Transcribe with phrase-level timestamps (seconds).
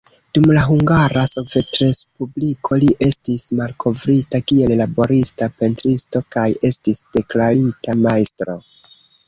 [0.35, 8.61] Dum la Hungara Sovetrespubliko li estis malkovrita, kiel laborista pentristo kaj estis deklarita majstro.